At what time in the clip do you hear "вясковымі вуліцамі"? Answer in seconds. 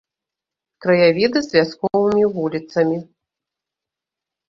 1.59-2.97